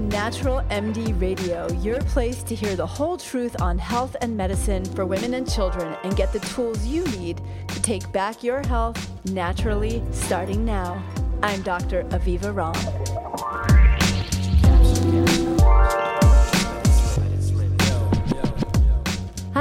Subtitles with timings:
[0.00, 5.04] Natural MD Radio, your place to hear the whole truth on health and medicine for
[5.04, 10.02] women and children and get the tools you need to take back your health naturally
[10.12, 11.02] starting now.
[11.42, 12.04] I'm Dr.
[12.04, 13.27] Aviva Romm.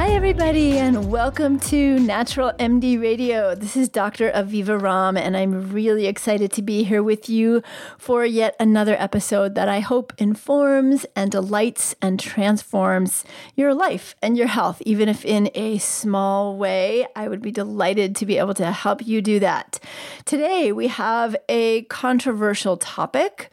[0.08, 3.54] Hi, everybody, and welcome to Natural MD Radio.
[3.54, 4.32] This is Dr.
[4.32, 7.62] Aviva Romm, and I'm really excited to be here with you
[7.98, 14.38] for yet another episode that I hope informs and delights and transforms your life and
[14.38, 17.06] your health, even if in a small way.
[17.14, 19.78] I would be delighted to be able to help you do that.
[20.24, 23.52] Today, we have a controversial topic,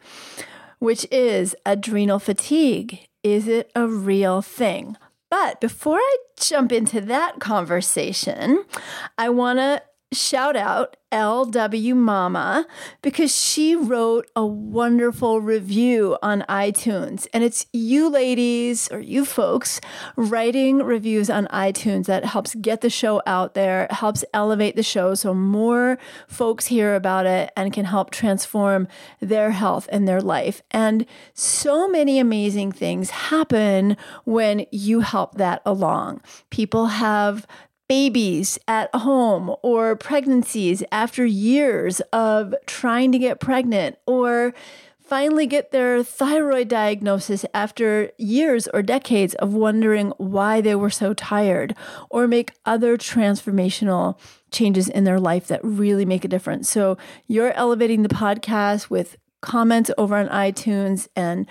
[0.79, 3.09] which is adrenal fatigue.
[3.23, 4.95] Is it a real thing?
[5.29, 8.63] But before I jump into that conversation,
[9.17, 9.81] I want to
[10.13, 12.67] shout out LW Mama
[13.01, 17.27] because she wrote a wonderful review on iTunes.
[17.33, 19.79] And it's you ladies or you folks
[20.15, 25.15] writing reviews on iTunes that helps get the show out there, helps elevate the show
[25.15, 25.97] so more
[26.27, 28.87] folks hear about it and can help transform
[29.21, 30.61] their health and their life.
[30.71, 36.21] And so many amazing things happen when you help that along.
[36.49, 37.47] People have
[37.87, 44.53] babies at home or pregnancies after years of trying to get pregnant or
[44.99, 51.13] finally get their thyroid diagnosis after years or decades of wondering why they were so
[51.13, 51.75] tired
[52.09, 54.17] or make other transformational
[54.51, 56.69] changes in their life that really make a difference.
[56.69, 56.97] So
[57.27, 61.45] you're elevating the podcast with comments over on iTunes and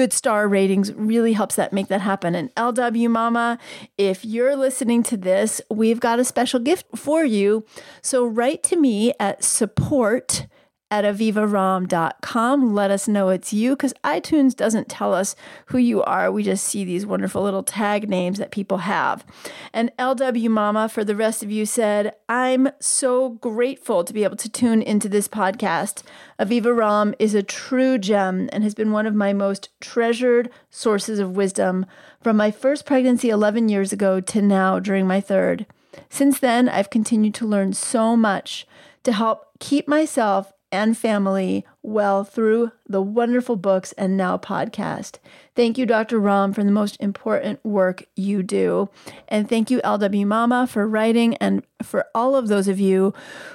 [0.00, 2.34] good star ratings really helps that make that happen.
[2.34, 3.58] And LW Mama,
[3.98, 7.66] if you're listening to this, we've got a special gift for you.
[8.00, 10.46] So write to me at support
[10.90, 12.74] at avivaromm.com.
[12.74, 16.32] Let us know it's you because iTunes doesn't tell us who you are.
[16.32, 19.24] We just see these wonderful little tag names that people have.
[19.72, 24.36] And LW Mama, for the rest of you, said, I'm so grateful to be able
[24.36, 26.02] to tune into this podcast.
[26.40, 31.18] Aviva Romm is a true gem and has been one of my most treasured sources
[31.18, 31.86] of wisdom
[32.22, 35.66] from my first pregnancy 11 years ago to now during my third.
[36.08, 38.66] Since then, I've continued to learn so much
[39.02, 45.18] to help keep myself and family well through the wonderful books and now podcast.
[45.56, 46.20] Thank you, Dr.
[46.20, 48.88] Romm, for the most important work you do.
[49.28, 53.12] And thank you, LW Mama, for writing and for all of those of you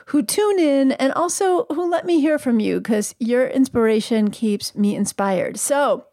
[0.08, 4.75] who tune in and also who let me hear from you because your inspiration keeps
[4.75, 5.58] me inspired.
[5.58, 6.06] So,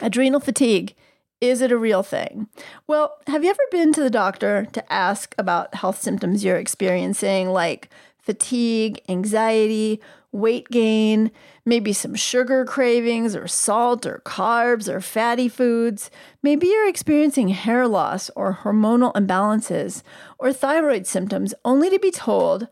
[0.00, 0.94] adrenal fatigue.
[1.40, 2.48] Is it a real thing?
[2.88, 7.50] Well, have you ever been to the doctor to ask about health symptoms you're experiencing,
[7.50, 10.00] like fatigue, anxiety,
[10.32, 11.30] weight gain,
[11.64, 16.10] maybe some sugar cravings or salt or carbs or fatty foods.
[16.42, 20.02] Maybe you're experiencing hair loss or hormonal imbalances
[20.38, 22.68] or thyroid symptoms only to be told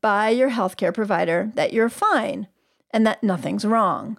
[0.00, 2.48] by your healthcare provider that you're fine
[2.90, 4.18] and that nothing's wrong.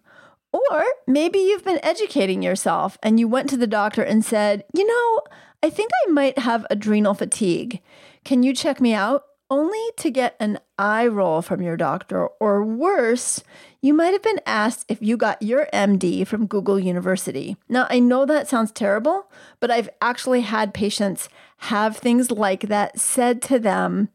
[0.52, 4.86] Or maybe you've been educating yourself and you went to the doctor and said, you
[4.86, 5.22] know,
[5.62, 7.82] I think I might have adrenal fatigue.
[8.24, 9.24] Can you check me out?
[9.50, 13.44] Only to get an eye roll from your doctor, or worse,
[13.82, 17.58] you might have been asked if you got your MD from Google University.
[17.68, 23.00] Now, I know that sounds terrible, but I've actually had patients have things like that
[23.00, 24.10] said to them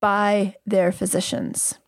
[0.00, 1.78] by their physicians.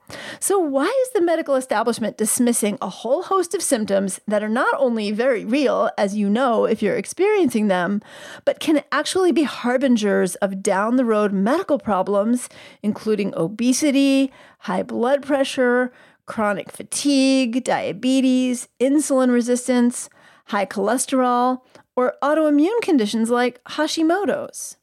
[0.41, 4.75] So, why is the medical establishment dismissing a whole host of symptoms that are not
[4.79, 8.01] only very real, as you know if you're experiencing them,
[8.45, 12.49] but can actually be harbingers of down the road medical problems,
[12.83, 15.93] including obesity, high blood pressure,
[16.27, 20.09] chronic fatigue, diabetes, insulin resistance,
[20.47, 21.61] high cholesterol,
[21.97, 24.77] or autoimmune conditions like Hashimoto's?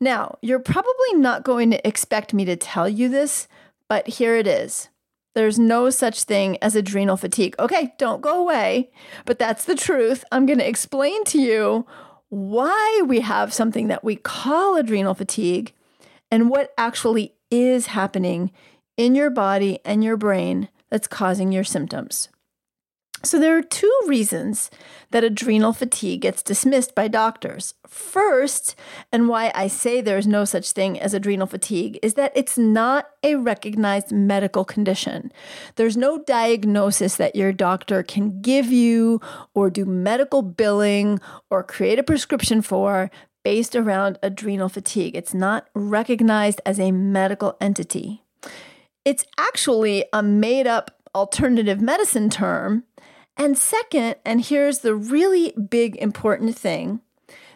[0.00, 3.46] Now, you're probably not going to expect me to tell you this
[3.88, 4.88] but here it is.
[5.34, 7.54] There's no such thing as adrenal fatigue.
[7.58, 8.90] Okay, don't go away,
[9.26, 10.24] but that's the truth.
[10.32, 11.86] I'm going to explain to you
[12.30, 15.72] why we have something that we call adrenal fatigue
[16.30, 18.50] and what actually is happening
[18.96, 22.28] in your body and your brain that's causing your symptoms.
[23.26, 24.70] So, there are two reasons
[25.10, 27.74] that adrenal fatigue gets dismissed by doctors.
[27.84, 28.76] First,
[29.10, 33.08] and why I say there's no such thing as adrenal fatigue, is that it's not
[33.24, 35.32] a recognized medical condition.
[35.74, 39.20] There's no diagnosis that your doctor can give you
[39.54, 41.18] or do medical billing
[41.50, 43.10] or create a prescription for
[43.42, 45.16] based around adrenal fatigue.
[45.16, 48.22] It's not recognized as a medical entity.
[49.04, 52.84] It's actually a made up alternative medicine term
[53.36, 57.00] And second, and here's the really big important thing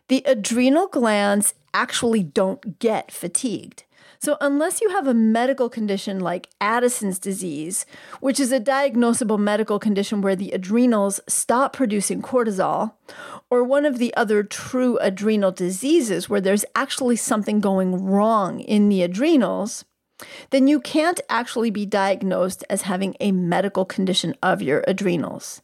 [0.09, 3.85] the adrenal glands actually don't get fatigued.
[4.23, 7.87] So, unless you have a medical condition like Addison's disease,
[8.21, 12.93] which is a diagnosable medical condition where the adrenals stop producing cortisol,
[13.49, 18.91] or one of the other true adrenal diseases where there's actually something going wrong in
[18.91, 19.87] the adrenals,
[20.51, 25.63] then you can't actually be diagnosed as having a medical condition of your adrenals.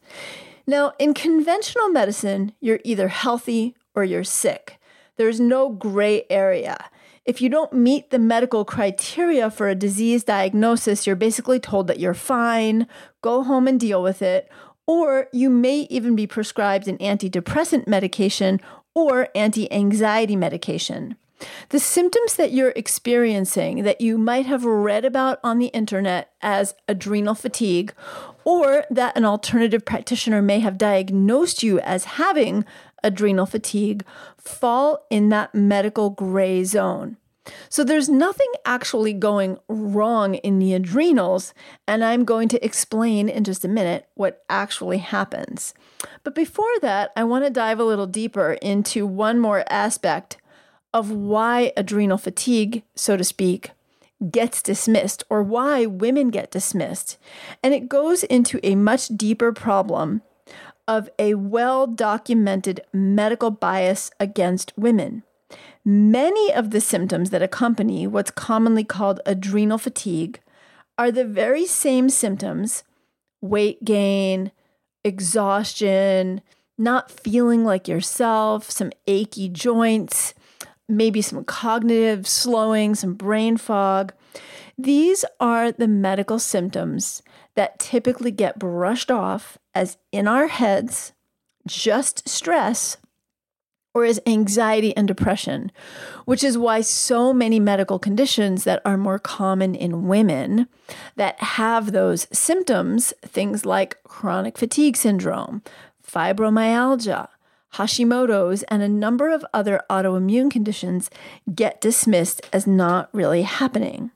[0.66, 4.78] Now, in conventional medicine, you're either healthy or you're sick.
[5.16, 6.90] There's no gray area.
[7.24, 11.98] If you don't meet the medical criteria for a disease diagnosis, you're basically told that
[11.98, 12.86] you're fine,
[13.20, 14.48] go home and deal with it,
[14.86, 18.60] or you may even be prescribed an antidepressant medication
[18.94, 21.16] or anti anxiety medication.
[21.68, 26.74] The symptoms that you're experiencing that you might have read about on the internet as
[26.88, 27.92] adrenal fatigue,
[28.44, 32.64] or that an alternative practitioner may have diagnosed you as having
[33.02, 34.04] adrenal fatigue,
[34.38, 37.16] fall in that medical gray zone.
[37.68, 41.54] So there's nothing actually going wrong in the adrenals,
[41.86, 45.74] and I'm going to explain in just a minute what actually happens.
[46.24, 50.38] But before that, I want to dive a little deeper into one more aspect
[50.96, 53.72] of why adrenal fatigue, so to speak,
[54.30, 57.18] gets dismissed or why women get dismissed.
[57.62, 60.22] And it goes into a much deeper problem
[60.88, 65.22] of a well documented medical bias against women.
[65.84, 70.40] Many of the symptoms that accompany what's commonly called adrenal fatigue
[70.96, 72.84] are the very same symptoms
[73.42, 74.50] weight gain,
[75.04, 76.40] exhaustion,
[76.78, 80.32] not feeling like yourself, some achy joints,
[80.88, 84.12] maybe some cognitive slowing, some brain fog.
[84.78, 87.22] These are the medical symptoms
[87.54, 91.12] that typically get brushed off as in our heads,
[91.66, 92.98] just stress
[93.94, 95.72] or as anxiety and depression,
[96.26, 100.68] which is why so many medical conditions that are more common in women
[101.16, 105.62] that have those symptoms, things like chronic fatigue syndrome,
[106.06, 107.28] fibromyalgia,
[107.76, 111.10] Hashimoto's, and a number of other autoimmune conditions
[111.54, 114.10] get dismissed as not really happening.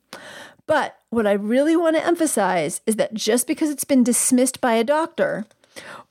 [0.66, 4.74] But what I really want to emphasize is that just because it's been dismissed by
[4.74, 5.46] a doctor,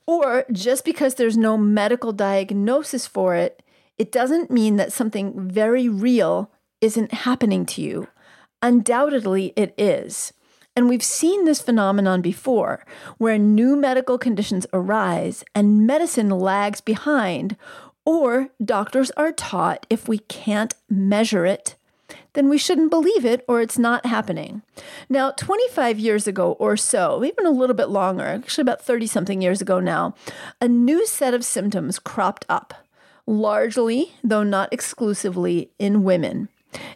[0.06, 3.62] or just because there's no medical diagnosis for it,
[3.98, 6.50] it doesn't mean that something very real
[6.80, 8.08] isn't happening to you.
[8.62, 10.32] Undoubtedly, it is.
[10.76, 12.84] And we've seen this phenomenon before,
[13.18, 17.56] where new medical conditions arise and medicine lags behind,
[18.04, 21.76] or doctors are taught if we can't measure it,
[22.32, 24.62] then we shouldn't believe it or it's not happening.
[25.08, 29.42] Now, 25 years ago or so, even a little bit longer, actually about 30 something
[29.42, 30.14] years ago now,
[30.60, 32.74] a new set of symptoms cropped up,
[33.26, 36.48] largely, though not exclusively, in women.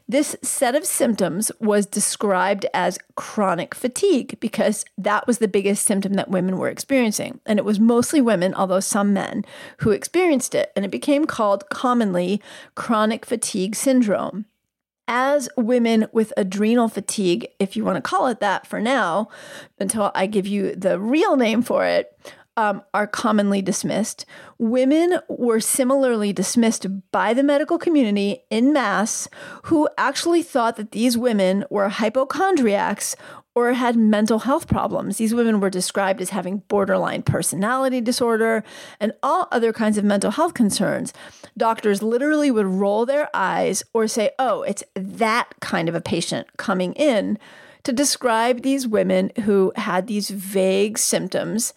[0.09, 6.15] This set of symptoms was described as chronic fatigue because that was the biggest symptom
[6.15, 7.41] that women were experiencing.
[7.47, 9.44] And it was mostly women, although some men,
[9.79, 10.73] who experienced it.
[10.76, 12.41] And it became called commonly
[12.75, 14.47] chronic fatigue syndrome.
[15.06, 19.29] As women with adrenal fatigue, if you want to call it that for now,
[19.79, 22.19] until I give you the real name for it,
[22.56, 24.25] um, are commonly dismissed.
[24.58, 29.28] Women were similarly dismissed by the medical community in mass
[29.64, 33.16] who actually thought that these women were hypochondriacs
[33.54, 35.16] or had mental health problems.
[35.16, 38.64] These women were described as having borderline personality disorder
[38.99, 41.12] and all other kinds of mental health concerns.
[41.56, 46.49] Doctors literally would roll their eyes or say, oh, it's that kind of a patient
[46.56, 47.38] coming in
[47.84, 51.73] to describe these women who had these vague symptoms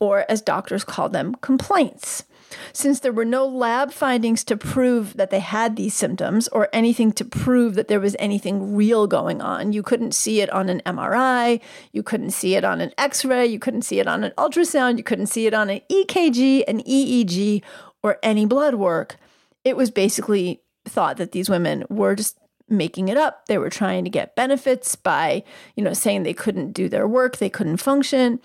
[0.00, 2.24] or as doctors call them, complaints.
[2.72, 7.12] Since there were no lab findings to prove that they had these symptoms or anything
[7.12, 10.82] to prove that there was anything real going on, you couldn't see it on an
[10.84, 11.60] MRI,
[11.92, 14.98] you couldn't see it on an x ray, you couldn't see it on an ultrasound,
[14.98, 17.62] you couldn't see it on an EKG, an EEG,
[18.02, 19.16] or any blood work.
[19.64, 22.36] It was basically thought that these women were just
[22.68, 23.46] making it up.
[23.46, 27.36] They were trying to get benefits by, you know, saying they couldn't do their work,
[27.36, 28.40] they couldn't function,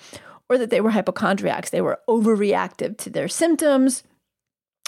[0.50, 1.70] or that they were hypochondriacs.
[1.70, 4.04] They were overreactive to their symptoms,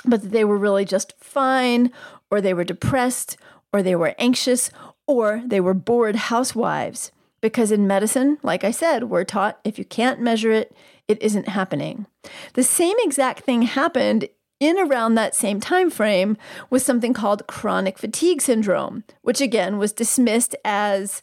[0.06, 1.92] but that they were really just fine,
[2.30, 3.38] or they were depressed,
[3.74, 4.70] or they were anxious,
[5.08, 7.12] or they were bored housewives.
[7.42, 10.76] Because in medicine, like I said, we're taught if you can't measure it,
[11.08, 12.08] it isn't happening.
[12.54, 14.28] The same exact thing happened
[14.60, 16.36] in around that same time frame
[16.70, 21.22] with something called chronic fatigue syndrome, which again was dismissed as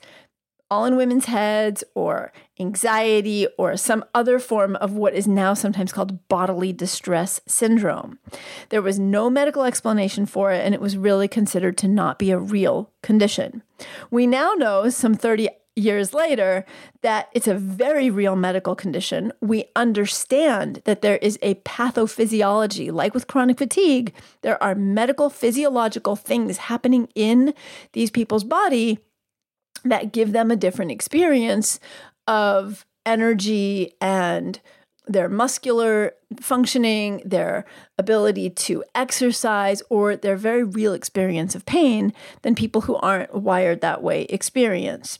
[0.74, 5.92] all in women's heads or anxiety or some other form of what is now sometimes
[5.92, 8.18] called bodily distress syndrome.
[8.70, 12.32] There was no medical explanation for it, and it was really considered to not be
[12.32, 13.62] a real condition.
[14.10, 16.64] We now know, some 30 years later,
[17.02, 19.32] that it's a very real medical condition.
[19.40, 24.12] We understand that there is a pathophysiology, like with chronic fatigue,
[24.42, 27.54] there are medical physiological things happening in
[27.92, 28.98] these people's body
[29.84, 31.80] that give them a different experience
[32.26, 34.60] of energy and
[35.06, 37.66] their muscular functioning, their
[37.98, 42.12] ability to exercise, or their very real experience of pain
[42.42, 45.18] than people who aren't wired that way experience.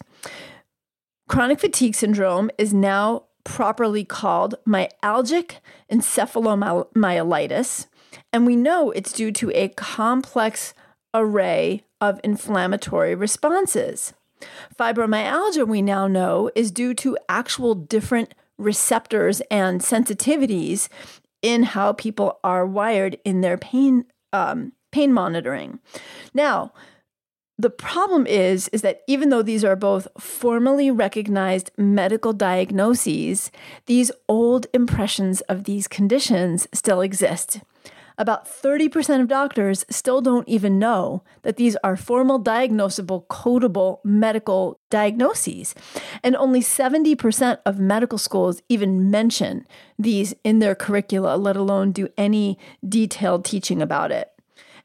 [1.28, 5.56] Chronic fatigue syndrome is now properly called myalgic
[5.92, 7.86] encephalomyelitis,
[8.32, 10.72] and we know it's due to a complex
[11.12, 14.14] array of inflammatory responses.
[14.78, 20.88] Fibromyalgia, we now know, is due to actual different receptors and sensitivities
[21.42, 25.78] in how people are wired in their pain um, pain monitoring.
[26.32, 26.72] Now,
[27.58, 33.50] the problem is is that even though these are both formally recognized medical diagnoses,
[33.86, 37.60] these old impressions of these conditions still exist
[38.16, 44.78] about 30% of doctors still don't even know that these are formal diagnosable, codable medical
[44.90, 45.74] diagnoses.
[46.22, 49.66] And only 70% of medical schools even mention
[49.98, 54.30] these in their curricula, let alone do any detailed teaching about it.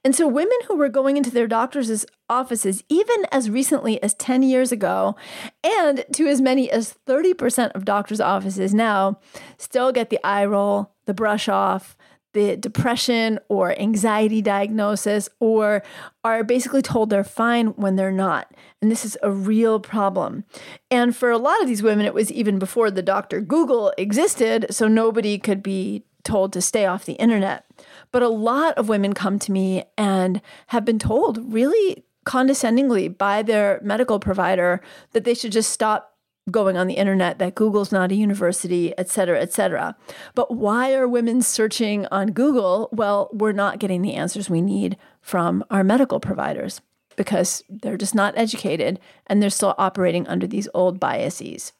[0.03, 4.43] And so, women who were going into their doctor's offices even as recently as 10
[4.43, 5.17] years ago,
[5.61, 9.19] and to as many as 30% of doctors' offices now,
[9.57, 11.97] still get the eye roll, the brush off,
[12.33, 15.83] the depression or anxiety diagnosis or
[16.23, 18.51] are basically told they're fine when they're not.
[18.81, 20.43] And this is a real problem.
[20.91, 24.67] And for a lot of these women, it was even before the doctor Google existed,
[24.69, 27.65] so nobody could be told to stay off the internet.
[28.11, 33.41] But a lot of women come to me and have been told really condescendingly by
[33.41, 34.81] their medical provider
[35.13, 36.08] that they should just stop
[36.51, 39.95] going on the internet that Google's not a university, et cetera, et cetera.
[40.35, 42.89] But why are women searching on Google?
[42.91, 46.81] Well, we're not getting the answers we need from our medical providers
[47.15, 51.73] because they're just not educated and they're still operating under these old biases.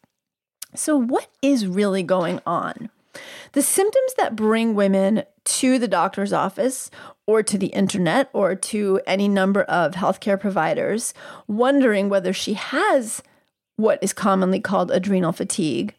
[0.76, 2.90] So, what is really going on?
[3.54, 6.92] The symptoms that bring women to the doctor's office
[7.26, 11.14] or to the internet or to any number of healthcare providers,
[11.48, 13.24] wondering whether she has
[13.80, 15.96] what is commonly called adrenal fatigue,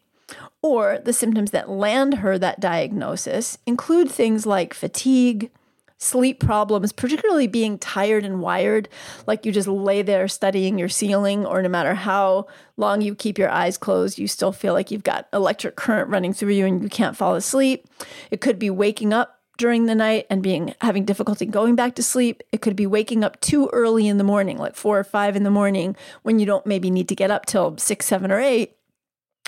[0.60, 5.50] or the symptoms that land her that diagnosis include things like fatigue,
[5.96, 8.87] sleep problems, particularly being tired and wired,
[9.26, 12.46] like you just lay there studying your ceiling, or no matter how
[12.76, 16.34] long you keep your eyes closed, you still feel like you've got electric current running
[16.34, 17.87] through you and you can't fall asleep.
[18.30, 22.02] It could be waking up during the night and being having difficulty going back to
[22.02, 22.43] sleep.
[22.50, 25.43] It could be waking up too early in the morning, like four or five in
[25.43, 28.76] the morning, when you don't maybe need to get up till six, seven, or eight,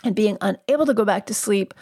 [0.04, 1.72] and being unable to go back to sleep.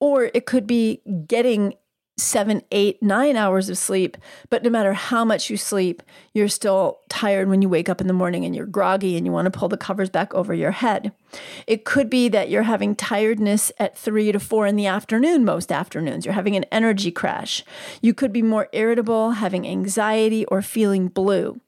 [0.00, 1.74] Or it could be getting
[2.18, 4.16] seven, eight, nine hours of sleep,
[4.48, 8.06] but no matter how much you sleep, you're still tired when you wake up in
[8.06, 10.70] the morning and you're groggy and you want to pull the covers back over your
[10.70, 11.12] head.
[11.66, 15.70] It could be that you're having tiredness at three to four in the afternoon, most
[15.70, 16.24] afternoons.
[16.24, 17.62] You're having an energy crash.
[18.00, 21.60] You could be more irritable, having anxiety, or feeling blue.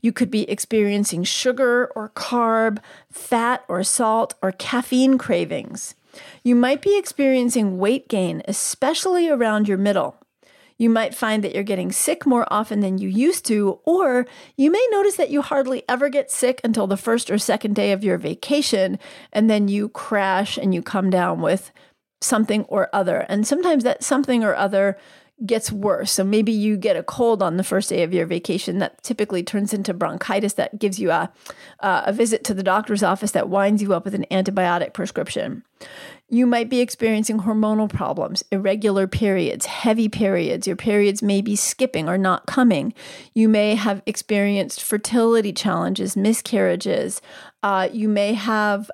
[0.00, 2.78] You could be experiencing sugar or carb,
[3.10, 5.96] fat or salt, or caffeine cravings.
[6.42, 10.16] You might be experiencing weight gain, especially around your middle.
[10.78, 14.70] You might find that you're getting sick more often than you used to, or you
[14.70, 18.04] may notice that you hardly ever get sick until the first or second day of
[18.04, 18.98] your vacation,
[19.32, 21.72] and then you crash and you come down with
[22.20, 23.24] something or other.
[23.28, 24.98] And sometimes that something or other
[25.44, 26.12] gets worse.
[26.12, 29.42] So maybe you get a cold on the first day of your vacation that typically
[29.42, 31.30] turns into bronchitis that gives you a,
[31.80, 35.62] uh, a visit to the doctor's office that winds you up with an antibiotic prescription.
[36.30, 40.66] You might be experiencing hormonal problems, irregular periods, heavy periods.
[40.66, 42.94] Your periods may be skipping or not coming.
[43.34, 47.20] You may have experienced fertility challenges, miscarriages.
[47.62, 48.90] Uh, you may have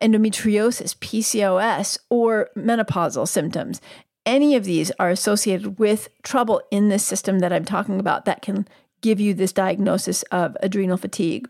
[0.00, 3.80] endometriosis, PCOS, or menopausal symptoms
[4.24, 8.42] any of these are associated with trouble in this system that I'm talking about that
[8.42, 8.66] can
[9.00, 11.48] give you this diagnosis of adrenal fatigue.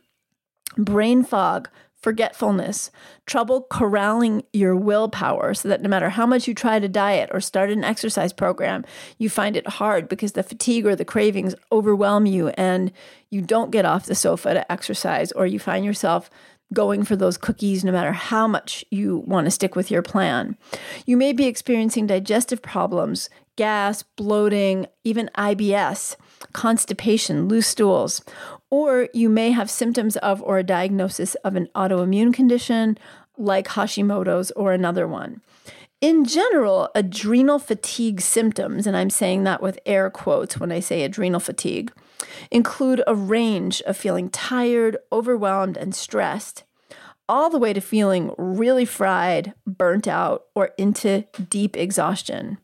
[0.78, 1.68] Brain fog,
[2.02, 2.90] forgetfulness,
[3.26, 7.40] trouble corralling your willpower so that no matter how much you try to diet or
[7.40, 8.84] start an exercise program,
[9.18, 12.90] you find it hard because the fatigue or the cravings overwhelm you and
[13.30, 16.28] you don't get off the sofa to exercise or you find yourself
[16.72, 20.56] going for those cookies no matter how much you want to stick with your plan.
[21.06, 26.16] You may be experiencing digestive problems, gas, bloating, even IBS,
[26.52, 28.22] constipation, loose stools,
[28.70, 32.96] or you may have symptoms of or a diagnosis of an autoimmune condition
[33.36, 35.42] like Hashimoto's or another one.
[36.00, 41.02] In general, adrenal fatigue symptoms, and I'm saying that with air quotes when I say
[41.02, 41.92] adrenal fatigue,
[42.50, 46.64] include a range of feeling tired, overwhelmed, and stressed,
[47.28, 52.58] all the way to feeling really fried, burnt out, or into deep exhaustion.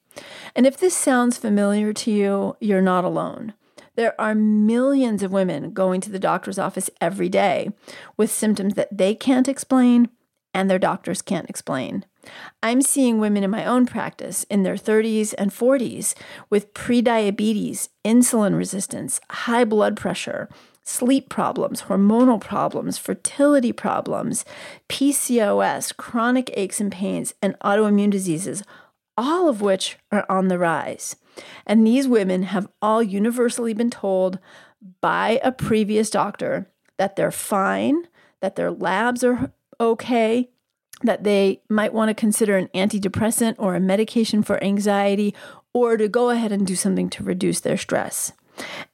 [0.55, 3.55] And if this sounds familiar to you, you're not alone.
[3.95, 7.71] There are millions of women going to the doctor's office every day
[8.17, 10.09] with symptoms that they can't explain
[10.59, 12.05] and their doctors can't explain.
[12.65, 16.17] I'm seeing women in my own practice in their 30s and 40s
[16.51, 20.49] with prediabetes, insulin resistance, high blood pressure,
[20.83, 24.45] sleep problems, hormonal problems, fertility problems,
[24.89, 28.65] PCOS, chronic aches and pains, and autoimmune diseases,
[29.17, 31.15] all of which are on the rise.
[31.67, 34.41] And these women have all universally been told
[35.01, 38.09] by a previous doctor that they're fine,
[38.41, 40.51] that their labs are okay,
[41.03, 45.35] that they might want to consider an antidepressant or a medication for anxiety,
[45.73, 48.33] or to go ahead and do something to reduce their stress.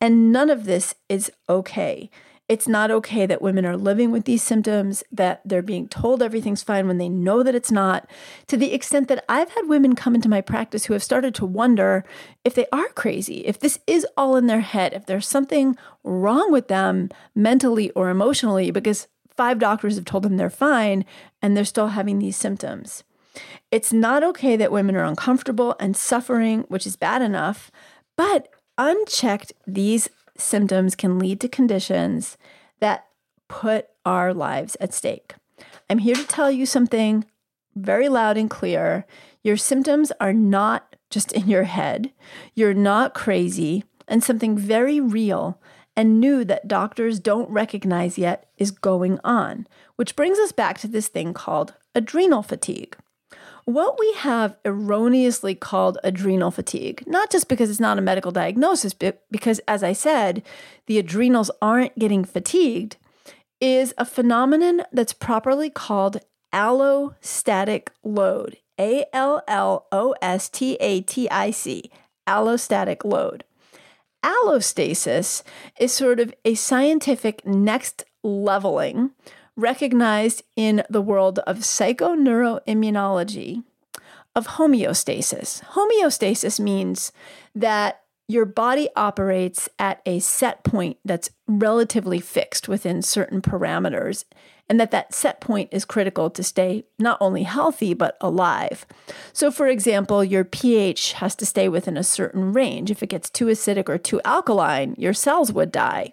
[0.00, 2.10] And none of this is okay.
[2.46, 6.62] It's not okay that women are living with these symptoms, that they're being told everything's
[6.62, 8.06] fine when they know that it's not,
[8.48, 11.46] to the extent that I've had women come into my practice who have started to
[11.46, 12.04] wonder
[12.44, 16.52] if they are crazy, if this is all in their head, if there's something wrong
[16.52, 21.04] with them mentally or emotionally, because five doctors have told them they're fine
[21.42, 23.04] and they're still having these symptoms.
[23.70, 27.70] It's not okay that women are uncomfortable and suffering, which is bad enough,
[28.16, 28.48] but
[28.78, 32.36] unchecked, these symptoms can lead to conditions
[32.80, 33.06] that
[33.48, 35.34] put our lives at stake.
[35.88, 37.24] I'm here to tell you something
[37.74, 39.06] very loud and clear.
[39.42, 42.12] Your symptoms are not just in your head,
[42.54, 45.60] you're not crazy, and something very real
[45.96, 50.88] and new that doctors don't recognize yet is going on, which brings us back to
[50.88, 52.96] this thing called adrenal fatigue.
[53.64, 58.92] What we have erroneously called adrenal fatigue, not just because it's not a medical diagnosis,
[58.92, 60.42] but because, as I said,
[60.86, 62.98] the adrenals aren't getting fatigued,
[63.60, 66.20] is a phenomenon that's properly called
[66.52, 68.58] allostatic load.
[68.78, 71.90] A L L O S T A T I C,
[72.28, 73.44] allostatic load
[74.24, 75.42] allostasis
[75.78, 79.10] is sort of a scientific next leveling
[79.56, 83.62] recognized in the world of psychoneuroimmunology
[84.34, 85.62] of homeostasis.
[85.62, 87.12] Homeostasis means
[87.54, 94.24] that your body operates at a set point that's relatively fixed within certain parameters
[94.68, 98.86] and that that set point is critical to stay not only healthy but alive.
[99.32, 102.90] So for example, your pH has to stay within a certain range.
[102.90, 106.12] If it gets too acidic or too alkaline, your cells would die.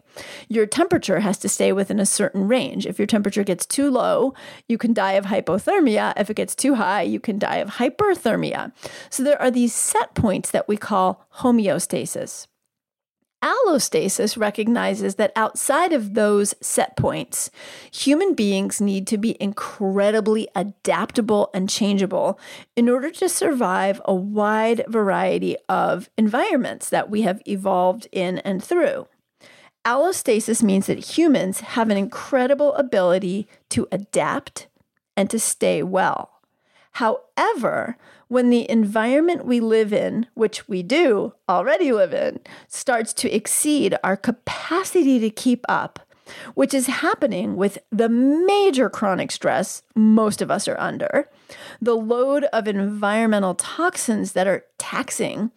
[0.50, 2.86] Your temperature has to stay within a certain range.
[2.86, 4.34] If your temperature gets too low,
[4.68, 6.14] you can die of hypothermia.
[6.18, 8.74] If it gets too high, you can die of hyperthermia.
[9.10, 12.48] So there are these set points that we call homeostasis.
[13.42, 17.50] Allostasis recognizes that outside of those set points,
[17.92, 22.40] human beings need to be incredibly adaptable and changeable
[22.76, 28.64] in order to survive a wide variety of environments that we have evolved in and
[28.64, 29.08] through.
[29.84, 34.68] Allostasis means that humans have an incredible ability to adapt
[35.18, 36.31] and to stay well.
[36.92, 43.34] However, when the environment we live in, which we do already live in, starts to
[43.34, 46.00] exceed our capacity to keep up,
[46.54, 51.30] which is happening with the major chronic stress most of us are under,
[51.82, 55.52] the load of environmental toxins that are taxing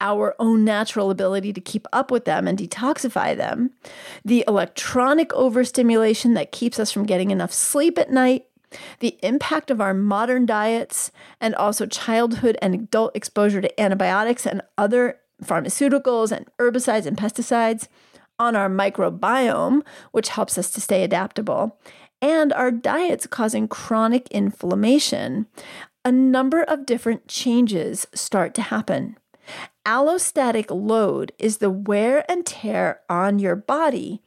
[0.00, 3.70] our own natural ability to keep up with them and detoxify them,
[4.24, 8.46] the electronic overstimulation that keeps us from getting enough sleep at night,
[9.00, 14.62] the impact of our modern diets and also childhood and adult exposure to antibiotics and
[14.78, 17.88] other pharmaceuticals and herbicides and pesticides
[18.38, 21.78] on our microbiome, which helps us to stay adaptable,
[22.22, 25.46] and our diets causing chronic inflammation,
[26.04, 29.16] a number of different changes start to happen.
[29.84, 34.22] Allostatic load is the wear and tear on your body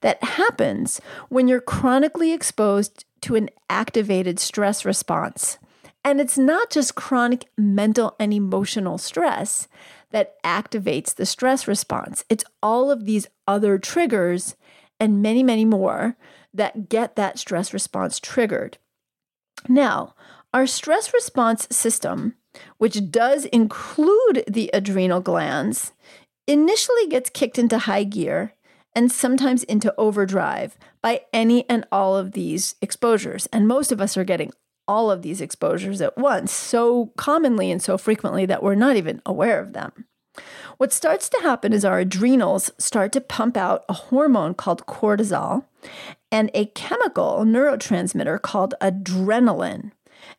[0.00, 5.58] that happens when you're chronically exposed to an activated stress response.
[6.04, 9.68] And it's not just chronic mental and emotional stress
[10.10, 14.56] that activates the stress response, it's all of these other triggers
[14.98, 16.16] and many, many more
[16.54, 18.78] that get that stress response triggered.
[19.68, 20.14] Now,
[20.54, 22.36] our stress response system,
[22.78, 25.92] which does include the adrenal glands,
[26.46, 28.54] initially gets kicked into high gear
[28.94, 33.46] and sometimes into overdrive by any and all of these exposures.
[33.46, 34.52] And most of us are getting
[34.86, 39.22] all of these exposures at once so commonly and so frequently that we're not even
[39.24, 40.04] aware of them.
[40.76, 45.64] What starts to happen is our adrenals start to pump out a hormone called cortisol
[46.30, 49.92] and a chemical neurotransmitter called adrenaline.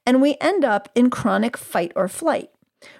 [0.05, 2.51] And we end up in chronic fight or flight.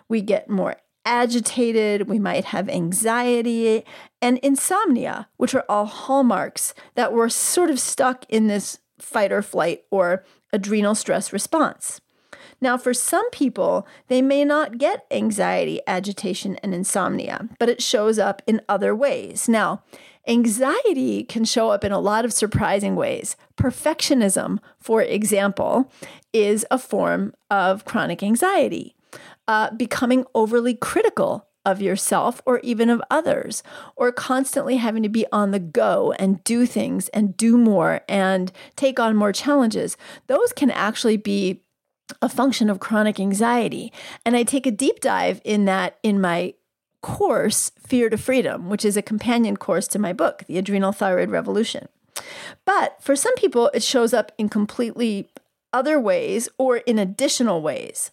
[0.08, 3.84] We get more agitated, we might have anxiety
[4.22, 9.42] and insomnia, which are all hallmarks that we're sort of stuck in this fight or
[9.42, 12.02] flight or adrenal stress response.
[12.62, 18.20] Now, for some people, they may not get anxiety, agitation, and insomnia, but it shows
[18.20, 19.48] up in other ways.
[19.48, 19.84] Now,
[20.28, 23.38] anxiety can show up in a lot of surprising ways.
[23.56, 25.90] Perfectionism, for example,
[26.34, 28.96] is a form of chronic anxiety.
[29.50, 33.64] Uh, becoming overly critical of yourself or even of others,
[33.96, 38.52] or constantly having to be on the go and do things and do more and
[38.76, 39.98] take on more challenges.
[40.28, 41.64] Those can actually be
[42.22, 43.92] a function of chronic anxiety.
[44.24, 46.54] And I take a deep dive in that in my
[47.02, 51.32] course, Fear to Freedom, which is a companion course to my book, The Adrenal Thyroid
[51.32, 51.88] Revolution.
[52.66, 55.30] But for some people, it shows up in completely
[55.74, 58.12] other ways or in additional ways.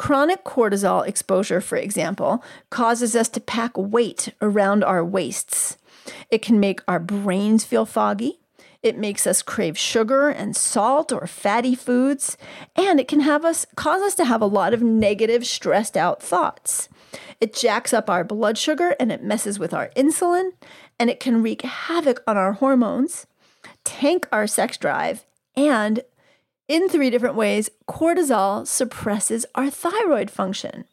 [0.00, 5.76] Chronic cortisol exposure, for example, causes us to pack weight around our waists.
[6.30, 8.40] It can make our brains feel foggy.
[8.82, 12.38] It makes us crave sugar and salt or fatty foods,
[12.74, 16.22] and it can have us cause us to have a lot of negative, stressed out
[16.22, 16.88] thoughts.
[17.38, 20.52] It jacks up our blood sugar and it messes with our insulin,
[20.98, 23.26] and it can wreak havoc on our hormones,
[23.84, 26.00] tank our sex drive, and
[26.70, 30.84] in three different ways, cortisol suppresses our thyroid function.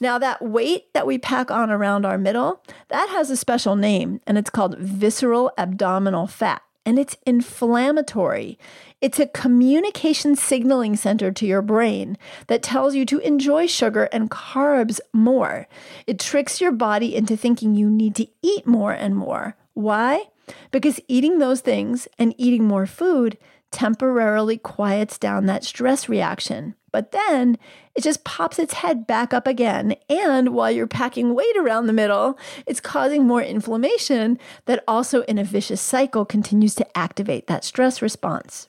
[0.00, 4.20] Now, that weight that we pack on around our middle, that has a special name,
[4.26, 8.58] and it's called visceral abdominal fat and it's inflammatory.
[9.00, 14.30] It's a communication signaling center to your brain that tells you to enjoy sugar and
[14.30, 15.66] carbs more.
[16.06, 19.56] It tricks your body into thinking you need to eat more and more.
[19.74, 20.24] Why?
[20.70, 23.38] Because eating those things and eating more food
[23.74, 26.76] temporarily quiets down that stress reaction.
[26.92, 27.58] But then
[27.96, 29.96] it just pops its head back up again.
[30.08, 35.38] And while you're packing weight around the middle, it's causing more inflammation that also, in
[35.38, 38.68] a vicious cycle, continues to activate that stress response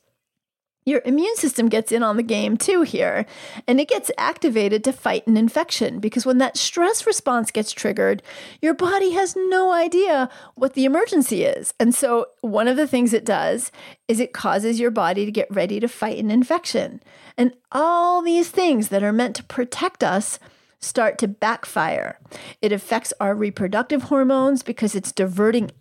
[0.86, 3.26] your immune system gets in on the game too here,
[3.68, 8.22] and it gets activated to fight an infection because when that stress response gets triggered,
[8.62, 11.74] your body has no idea what the emergency is.
[11.80, 13.72] And so, one of the things it does
[14.08, 17.02] is it causes your body to get ready to fight an infection.
[17.38, 20.40] And all these things that are meant to protect us
[20.80, 22.20] start to backfire.
[22.62, 25.72] It affects our reproductive hormones because it's diverting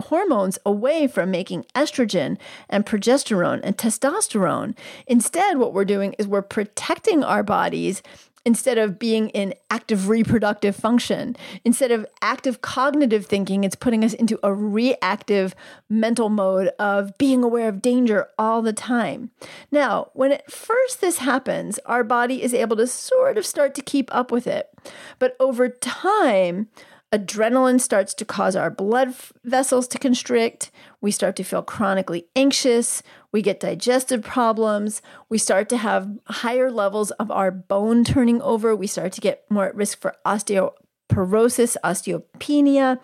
[0.00, 4.76] hormones away from making estrogen and progesterone and testosterone.
[5.06, 8.02] Instead, what we're doing is we're protecting our bodies
[8.44, 11.36] instead of being in active reproductive function.
[11.64, 15.54] Instead of active cognitive thinking, it's putting us into a reactive
[15.88, 19.30] mental mode of being aware of danger all the time.
[19.70, 23.82] Now, when at first this happens, our body is able to sort of start to
[23.82, 24.68] keep up with it.
[25.18, 26.68] But over time,
[27.14, 30.72] Adrenaline starts to cause our blood vessels to constrict.
[31.00, 33.04] We start to feel chronically anxious.
[33.30, 35.00] We get digestive problems.
[35.28, 38.74] We start to have higher levels of our bone turning over.
[38.74, 42.98] We start to get more at risk for osteoporosis, osteopenia.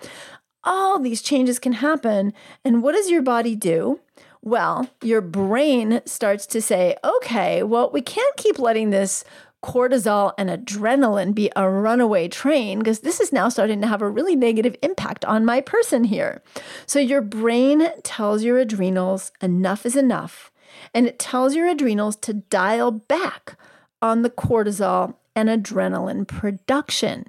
[0.65, 2.33] All these changes can happen.
[2.65, 4.01] And what does your body do?
[4.43, 9.23] Well, your brain starts to say, okay, well, we can't keep letting this
[9.63, 14.09] cortisol and adrenaline be a runaway train because this is now starting to have a
[14.09, 16.43] really negative impact on my person here.
[16.87, 20.51] So your brain tells your adrenals enough is enough,
[20.95, 23.59] and it tells your adrenals to dial back
[24.01, 27.27] on the cortisol and adrenaline production.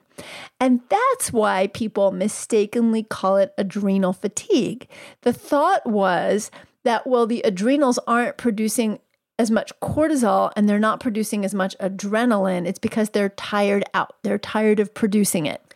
[0.60, 4.88] And that's why people mistakenly call it adrenal fatigue.
[5.22, 6.52] The thought was
[6.84, 9.00] that, well, the adrenals aren't producing
[9.41, 14.15] as much cortisol and they're not producing as much adrenaline, it's because they're tired out.
[14.21, 15.73] They're tired of producing it.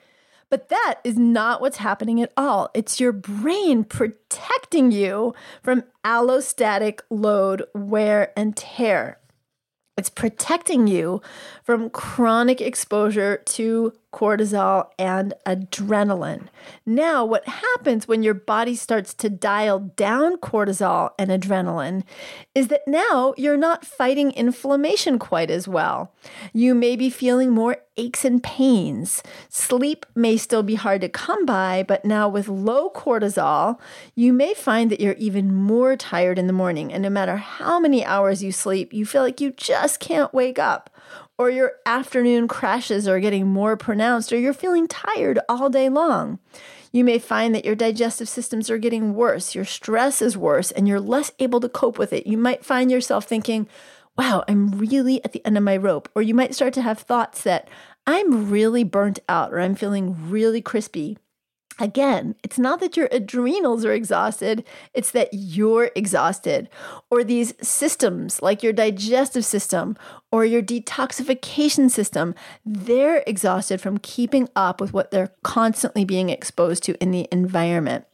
[0.51, 2.69] But that is not what's happening at all.
[2.75, 9.17] It's your brain protecting you from allostatic load, wear, and tear.
[9.97, 11.21] It's protecting you
[11.63, 16.47] from chronic exposure to cortisol, and adrenaline.
[16.85, 22.03] Now, what happens when your body starts to dial down cortisol and adrenaline
[22.55, 26.13] is that now you're not fighting inflammation quite as well.
[26.53, 29.21] You may be feeling more aches and pains.
[29.49, 33.77] Sleep may still be hard to come by, but now with low cortisol,
[34.15, 36.93] you may find that you're even more tired in the morning.
[36.93, 40.57] And no matter how many hours you sleep, you feel like you just can't wake
[40.57, 40.89] up
[41.37, 46.39] or your afternoon crashes are getting more pronounced, or you're feeling tired all day long.
[46.91, 50.87] You may find that your digestive systems are getting worse, your stress is worse, and
[50.87, 52.25] you're less able to cope with it.
[52.25, 53.67] You might find yourself thinking,
[54.17, 56.07] wow, I'm really at the end of my rope.
[56.15, 57.69] Or you might start to have thoughts that
[58.07, 61.17] I'm really burnt out, or I'm feeling really crispy.
[61.77, 66.69] Again, it's not that your adrenals are exhausted, it's that you're exhausted.
[67.09, 69.97] Or these systems, like your digestive system
[70.31, 72.33] or your detoxification system,
[72.65, 78.05] they're exhausted from keeping up with what they're constantly being exposed to in the environment.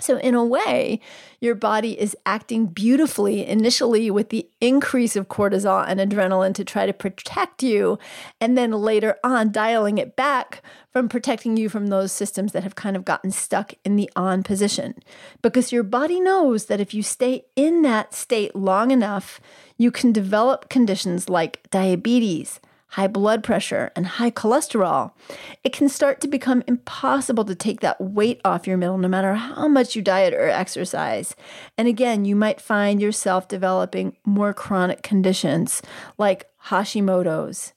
[0.00, 0.98] So, in a way,
[1.40, 6.84] your body is acting beautifully initially with the increase of cortisol and adrenaline to try
[6.84, 7.98] to protect you,
[8.40, 12.74] and then later on dialing it back from protecting you from those systems that have
[12.74, 14.94] kind of gotten stuck in the on position.
[15.42, 19.40] Because your body knows that if you stay in that state long enough,
[19.78, 22.58] you can develop conditions like diabetes
[22.94, 25.10] high blood pressure, and high cholesterol,
[25.64, 29.34] it can start to become impossible to take that weight off your middle no matter
[29.34, 31.34] how much you diet or exercise.
[31.76, 35.82] And again, you might find yourself developing more chronic conditions
[36.18, 37.72] like Hashimoto's.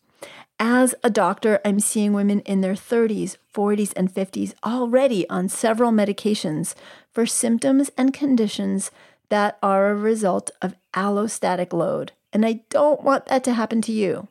[0.60, 5.92] As a doctor, I'm seeing women in their 30s, 40s, and 50s already on several
[5.92, 6.76] medications
[7.12, 8.92] for symptoms and conditions
[9.30, 12.12] that are a result of allostatic load.
[12.32, 14.28] And I don't want that to happen to you.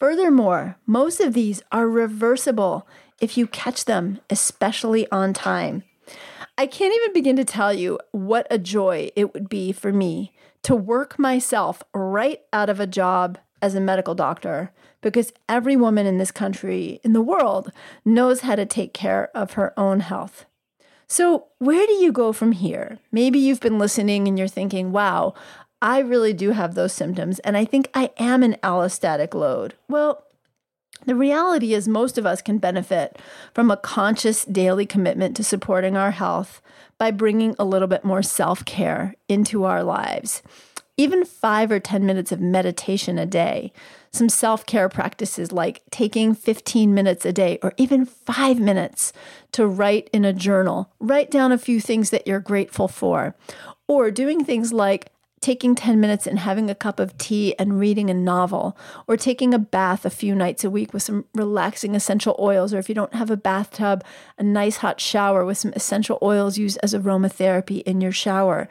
[0.00, 2.88] Furthermore, most of these are reversible
[3.20, 5.84] if you catch them, especially on time.
[6.56, 10.32] I can't even begin to tell you what a joy it would be for me
[10.62, 16.06] to work myself right out of a job as a medical doctor because every woman
[16.06, 17.70] in this country, in the world,
[18.02, 20.46] knows how to take care of her own health.
[21.12, 23.00] So, where do you go from here?
[23.10, 25.34] Maybe you've been listening and you're thinking, wow,
[25.82, 29.74] I really do have those symptoms, and I think I am an allostatic load.
[29.88, 30.24] Well,
[31.06, 33.18] the reality is, most of us can benefit
[33.54, 36.60] from a conscious daily commitment to supporting our health
[36.98, 40.42] by bringing a little bit more self care into our lives.
[40.98, 43.72] Even five or 10 minutes of meditation a day,
[44.12, 49.14] some self care practices like taking 15 minutes a day or even five minutes
[49.52, 53.34] to write in a journal, write down a few things that you're grateful for,
[53.88, 58.10] or doing things like taking 10 minutes and having a cup of tea and reading
[58.10, 58.76] a novel,
[59.06, 62.78] or taking a bath a few nights a week with some relaxing essential oils, or
[62.78, 64.04] if you don't have a bathtub,
[64.38, 68.68] a nice hot shower with some essential oils used as aromatherapy in your shower.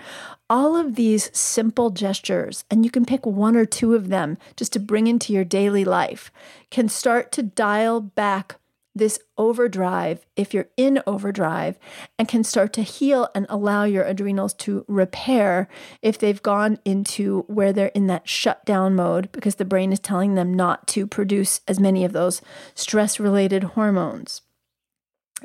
[0.47, 4.73] All of these simple gestures, and you can pick one or two of them just
[4.73, 6.31] to bring into your daily life,
[6.69, 8.58] can start to dial back
[8.99, 11.79] this overdrive if you're in overdrive
[12.17, 15.67] and can start to heal and allow your adrenals to repair
[16.01, 20.35] if they've gone into where they're in that shutdown mode because the brain is telling
[20.35, 22.41] them not to produce as many of those
[22.75, 24.41] stress related hormones.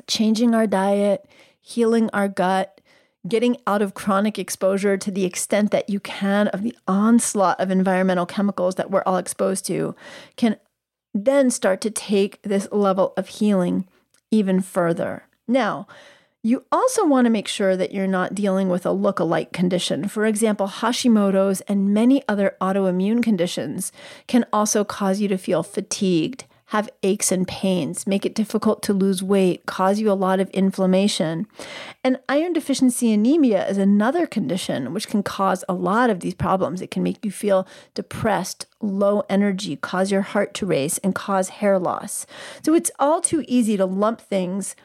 [0.07, 1.27] Changing our diet,
[1.59, 2.81] healing our gut,
[3.27, 7.71] getting out of chronic exposure to the extent that you can of the onslaught of
[7.71, 9.95] environmental chemicals that we're all exposed to
[10.35, 10.57] can
[11.15, 13.87] then start to take this level of healing
[14.31, 15.23] even further.
[15.47, 15.87] Now,
[16.43, 20.07] you also want to make sure that you're not dealing with a look-alike condition.
[20.07, 23.91] For example, Hashimoto's and many other autoimmune conditions
[24.27, 26.43] can also cause you to feel fatigued,
[26.75, 30.49] have aches and pains, make it difficult to lose weight, cause you a lot of
[30.49, 31.47] inflammation.
[32.03, 36.81] And iron deficiency anemia is another condition which can cause a lot of these problems.
[36.81, 41.47] It can make you feel depressed, low energy, cause your heart to race, and cause
[41.47, 42.25] hair loss.
[42.61, 44.75] So it's all too easy to lump things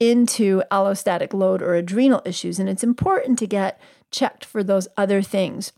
[0.00, 2.58] into allostatic load or adrenal issues.
[2.58, 3.78] And it's important to get
[4.10, 5.74] checked for those other things.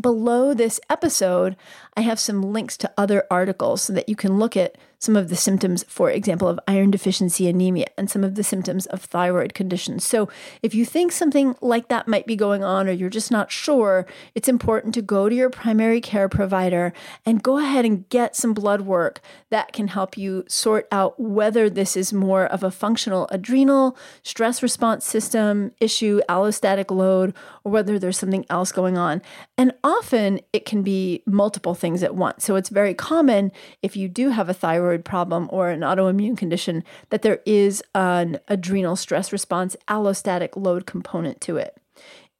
[0.00, 1.54] Below this episode,
[1.96, 5.30] I have some links to other articles so that you can look at some of
[5.30, 9.52] the symptoms, for example, of iron deficiency anemia and some of the symptoms of thyroid
[9.52, 10.04] conditions.
[10.04, 10.28] So,
[10.62, 14.06] if you think something like that might be going on or you're just not sure,
[14.36, 16.92] it's important to go to your primary care provider
[17.26, 21.68] and go ahead and get some blood work that can help you sort out whether
[21.68, 27.98] this is more of a functional adrenal stress response system issue, allostatic load, or whether
[27.98, 29.20] there's something else going on.
[29.58, 32.46] And often it can be multiple things at once.
[32.46, 36.82] So it's very common if you do have a thyroid problem or an autoimmune condition
[37.10, 41.76] that there is an adrenal stress response allostatic load component to it.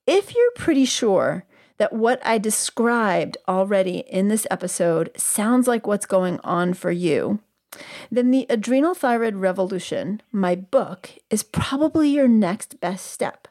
[0.07, 1.45] If you're pretty sure
[1.77, 7.41] that what I described already in this episode sounds like what's going on for you,
[8.11, 13.49] then the Adrenal Thyroid Revolution, my book, is probably your next best step.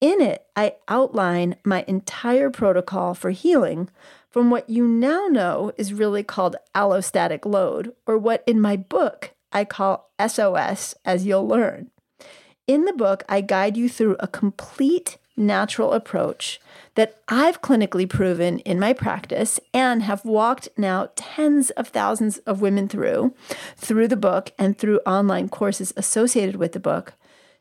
[0.00, 3.88] In it, I outline my entire protocol for healing
[4.36, 9.30] from what you now know is really called allostatic load, or what in my book
[9.50, 11.90] I call SOS, as you'll learn.
[12.66, 16.60] In the book, I guide you through a complete natural approach
[16.96, 22.60] that I've clinically proven in my practice and have walked now tens of thousands of
[22.60, 23.34] women through,
[23.78, 27.14] through the book and through online courses associated with the book,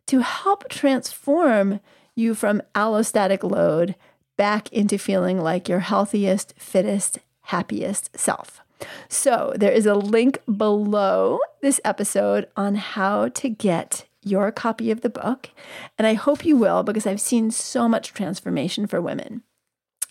[0.08, 1.80] to help transform
[2.16, 3.96] you from allostatic load
[4.38, 8.62] back into feeling like your healthiest, fittest, happiest self.
[9.08, 15.02] So, there is a link below this episode on how to get your copy of
[15.02, 15.50] the book.
[15.98, 19.44] And I hope you will because I've seen so much transformation for women.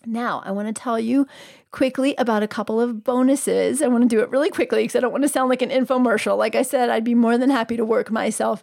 [0.06, 1.26] Now, I want to tell you
[1.74, 3.82] quickly about a couple of bonuses.
[3.82, 5.70] I want to do it really quickly because I don't want to sound like an
[5.70, 6.38] infomercial.
[6.38, 8.62] Like I said, I'd be more than happy to work myself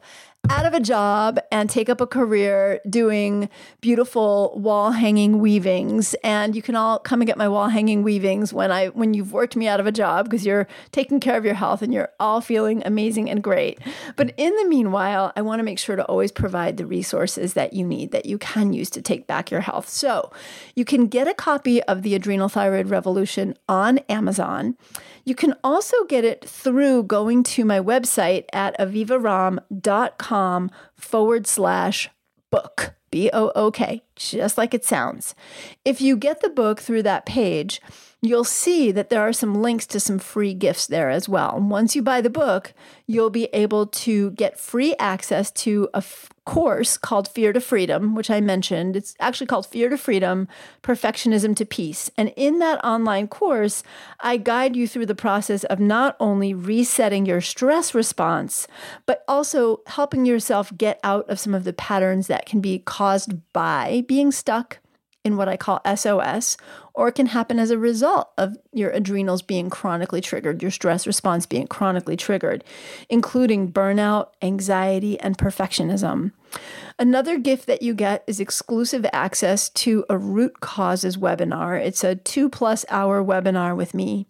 [0.49, 3.47] out of a job and take up a career doing
[3.79, 8.51] beautiful wall hanging weavings and you can all come and get my wall hanging weavings
[8.51, 11.45] when I when you've worked me out of a job because you're taking care of
[11.45, 13.79] your health and you're all feeling amazing and great.
[14.15, 17.73] But in the meanwhile, I want to make sure to always provide the resources that
[17.73, 19.89] you need that you can use to take back your health.
[19.89, 20.31] So,
[20.75, 23.00] you can get a copy of the Adrenal Thyroid Revolution
[23.67, 24.75] on Amazon.
[25.23, 32.09] You can also get it through going to my website at avivaromm.com forward slash
[32.49, 32.95] book.
[33.11, 35.35] B O O K, just like it sounds.
[35.83, 37.81] If you get the book through that page,
[38.21, 41.59] you'll see that there are some links to some free gifts there as well.
[41.59, 42.73] Once you buy the book,
[43.07, 48.13] you'll be able to get free access to a f- course called Fear to Freedom,
[48.13, 48.95] which I mentioned.
[48.95, 50.47] It's actually called Fear to Freedom
[50.83, 52.11] Perfectionism to Peace.
[52.15, 53.81] And in that online course,
[54.19, 58.67] I guide you through the process of not only resetting your stress response,
[59.07, 63.33] but also helping yourself get out of some of the patterns that can be caused
[63.51, 64.77] by being stuck
[65.23, 66.57] in what I call SOS,
[66.93, 71.05] or it can happen as a result of your adrenals being chronically triggered, your stress
[71.05, 72.63] response being chronically triggered,
[73.09, 76.31] including burnout, anxiety, and perfectionism.
[76.97, 81.79] Another gift that you get is exclusive access to a root causes webinar.
[81.79, 84.27] It's a two plus hour webinar with me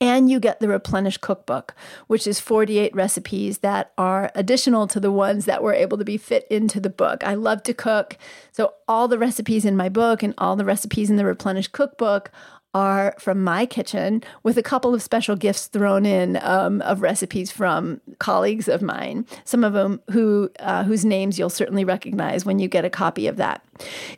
[0.00, 1.74] and you get the Replenish Cookbook,
[2.06, 6.16] which is 48 recipes that are additional to the ones that were able to be
[6.16, 7.24] fit into the book.
[7.24, 8.16] I love to cook.
[8.52, 12.30] So, all the recipes in my book and all the recipes in the Replenish Cookbook
[12.74, 17.50] are from my kitchen with a couple of special gifts thrown in um, of recipes
[17.50, 22.58] from colleagues of mine some of them who uh, whose names you'll certainly recognize when
[22.58, 23.62] you get a copy of that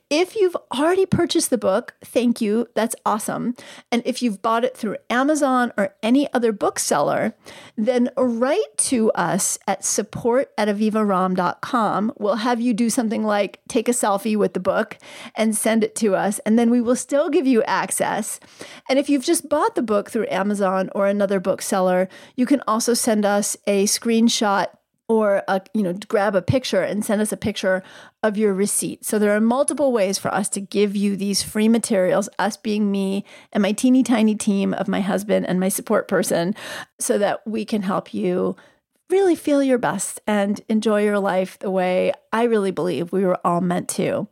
[0.09, 3.55] if you've already purchased the book thank you that's awesome.
[3.93, 7.35] And if you've bought it through amazon or any other bookseller
[7.77, 13.89] then write to us at support at avivaromm.com we'll have you do something like take
[13.89, 14.99] a selfie with the book
[15.35, 18.41] and send it to us and then we will still give you access.
[18.89, 22.95] And if you've just bought the book through Amazon or another bookseller, you can also
[22.95, 24.67] send us a screenshot
[25.11, 27.83] or a, you know grab a picture and send us a picture
[28.23, 29.05] of your receipt.
[29.05, 32.93] So there are multiple ways for us to give you these free materials, us being
[32.93, 36.55] me and my teeny tiny team of my husband and my support person
[37.01, 38.55] so that we can help you
[39.11, 43.39] really feel your best and enjoy your life the way I really believe we were
[43.45, 44.29] all meant to.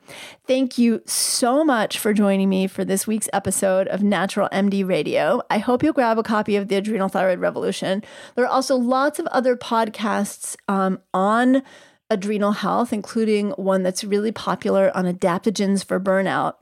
[0.46, 5.42] Thank you so much for joining me for this week's episode of Natural MD Radio.
[5.50, 8.02] I hope you'll grab a copy of The Adrenal Thyroid Revolution.
[8.34, 11.62] There are also lots of other podcasts um, on
[12.10, 16.54] adrenal health, including one that's really popular on adaptogens for burnout.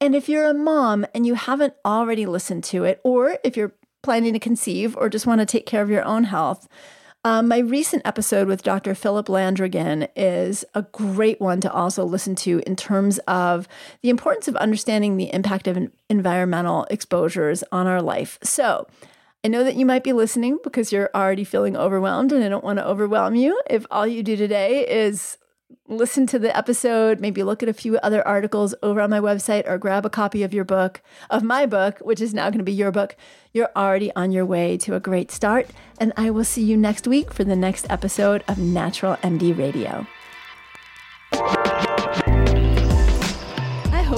[0.00, 3.72] And if you're a mom and you haven't already listened to it, or if you're
[4.02, 6.68] planning to conceive or just want to take care of your own health,
[7.24, 8.94] um, my recent episode with Dr.
[8.94, 13.68] Philip Landrigan is a great one to also listen to in terms of
[14.00, 18.38] the importance of understanding the impact of environmental exposures on our life.
[18.42, 18.86] So,
[19.44, 22.64] I know that you might be listening because you're already feeling overwhelmed, and I don't
[22.64, 23.60] want to overwhelm you.
[23.68, 25.38] If all you do today is
[25.88, 29.68] listen to the episode, maybe look at a few other articles over on my website
[29.68, 32.64] or grab a copy of your book, of my book, which is now going to
[32.64, 33.16] be your book,
[33.52, 35.68] you're already on your way to a great start.
[35.98, 40.06] And I will see you next week for the next episode of Natural MD Radio